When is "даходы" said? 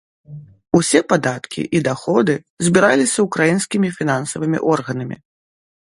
1.89-2.33